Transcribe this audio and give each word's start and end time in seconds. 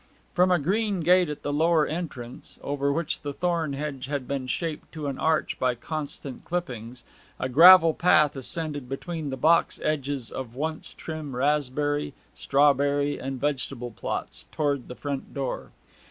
From 0.33 0.49
a 0.49 0.57
green 0.57 1.01
gate 1.01 1.29
at 1.29 1.43
the 1.43 1.53
lower 1.53 1.85
entrance, 1.85 2.57
over 2.63 2.91
which 2.91 3.21
the 3.21 3.33
thorn 3.33 3.73
hedge 3.73 4.07
had 4.07 4.27
been 4.27 4.47
shaped 4.47 4.91
to 4.93 5.05
an 5.05 5.19
arch 5.19 5.59
by 5.59 5.75
constant 5.75 6.43
clippings, 6.43 7.03
a 7.39 7.47
gravel 7.47 7.93
path 7.93 8.35
ascended 8.35 8.89
between 8.89 9.29
the 9.29 9.37
box 9.37 9.79
edges 9.83 10.31
of 10.31 10.55
once 10.55 10.95
trim 10.95 11.35
raspberry, 11.35 12.15
strawberry, 12.33 13.19
and 13.21 13.39
vegetable 13.39 13.91
plots, 13.91 14.47
towards 14.51 14.87
the 14.87 14.95
front 14.95 15.35
door. 15.35 15.69